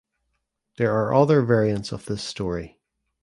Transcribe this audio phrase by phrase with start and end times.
[0.77, 2.79] There are other variants of this story.